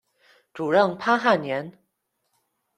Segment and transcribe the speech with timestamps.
[0.51, 1.77] 主任潘汉年。